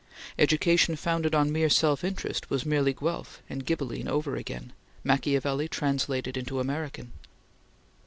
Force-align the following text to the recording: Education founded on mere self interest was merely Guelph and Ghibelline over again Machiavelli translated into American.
Education 0.39 0.95
founded 0.95 1.35
on 1.35 1.51
mere 1.51 1.69
self 1.69 2.03
interest 2.03 2.49
was 2.49 2.65
merely 2.65 2.91
Guelph 2.91 3.39
and 3.47 3.63
Ghibelline 3.63 4.07
over 4.07 4.35
again 4.35 4.73
Machiavelli 5.03 5.67
translated 5.67 6.37
into 6.37 6.59
American. 6.59 7.11